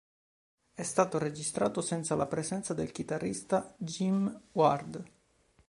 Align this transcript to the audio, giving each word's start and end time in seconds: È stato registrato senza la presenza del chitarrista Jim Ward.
È 0.73 0.81
stato 0.81 1.19
registrato 1.19 1.79
senza 1.81 2.15
la 2.15 2.25
presenza 2.25 2.73
del 2.73 2.91
chitarrista 2.91 3.75
Jim 3.77 4.45
Ward. 4.53 5.03